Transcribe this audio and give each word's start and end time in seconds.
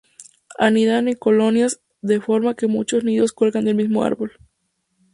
Anidan 0.57 1.09
en 1.09 1.13
colonias, 1.13 1.79
de 2.01 2.19
forma 2.21 2.55
que 2.55 2.65
muchos 2.65 3.03
nidos 3.03 3.33
cuelgan 3.33 3.65
del 3.65 3.75
mismo 3.75 4.03
árbol. 4.03 4.31